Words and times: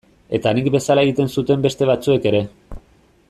Eta 0.37 0.53
nik 0.57 0.69
bezala 0.75 1.03
egiten 1.09 1.29
zuten 1.35 1.67
beste 1.69 1.91
batzuek 1.91 2.29
ere. 2.31 2.45